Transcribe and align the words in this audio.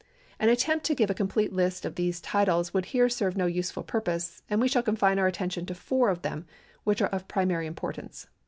An 0.39 0.49
attempt 0.49 0.83
to 0.87 0.95
give 0.95 1.11
a 1.11 1.13
complete 1.13 1.53
list 1.53 1.85
of 1.85 1.93
these 1.93 2.19
titles 2.19 2.73
would 2.73 2.85
here 2.85 3.07
serve 3.07 3.37
no 3.37 3.45
useful 3.45 3.83
jjurpose, 3.83 4.41
and 4.49 4.59
we 4.59 4.67
shall 4.67 4.81
confine 4.81 5.19
our 5.19 5.27
attention 5.27 5.63
to 5.67 5.75
four 5.75 6.09
of 6.09 6.23
them 6.23 6.47
which 6.83 7.03
are 7.03 7.09
of 7.09 7.27
primary 7.27 7.67
importance. 7.67 8.25